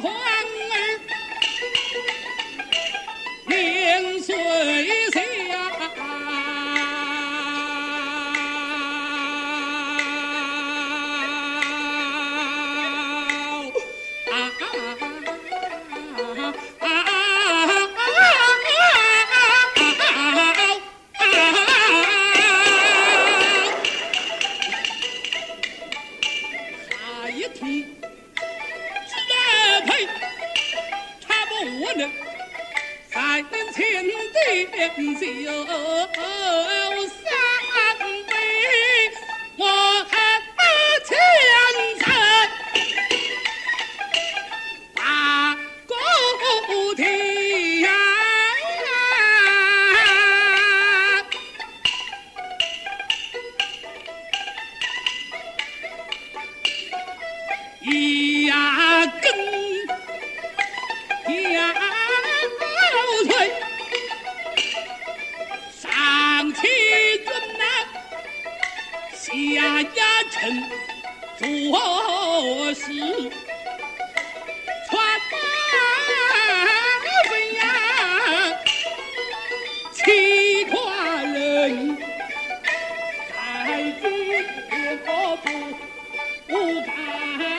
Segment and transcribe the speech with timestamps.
[0.00, 0.16] 皇儿
[3.46, 4.32] 名字
[33.72, 35.14] 天地变
[35.44, 37.19] 就。
[69.30, 70.64] 家家臣
[71.38, 71.46] 做
[72.74, 72.82] 事，
[74.88, 74.90] 穿
[75.30, 75.34] 大
[77.28, 77.62] 粉呀，
[79.92, 80.74] 欺寡
[81.32, 81.96] 人，
[83.32, 83.38] 敢
[83.78, 83.88] 与
[85.06, 85.08] 我
[86.48, 87.49] 不敢。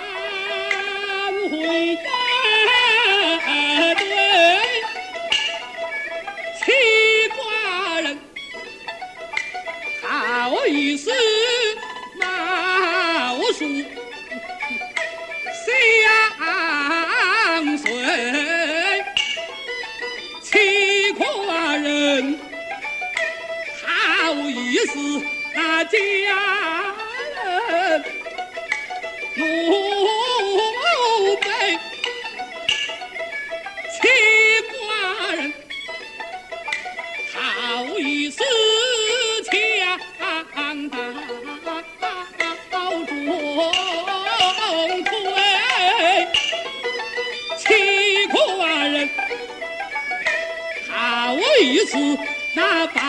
[51.91, 52.17] 书，
[52.55, 53.01] 那把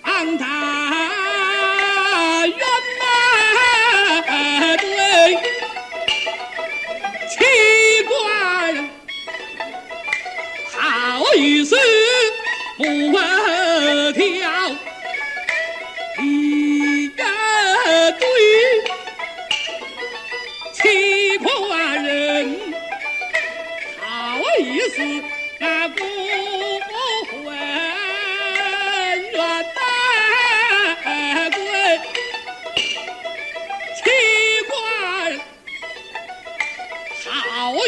[0.00, 1.29] 安堂。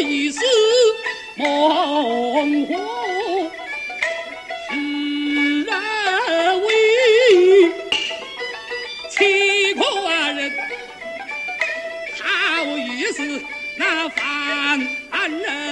[0.02, 0.40] 一丝
[1.37, 2.76] 梦魂
[4.69, 6.69] 是人为
[9.10, 10.52] 妻夸人
[12.20, 13.40] 好一似
[13.76, 14.78] 那凡
[15.31, 15.71] 人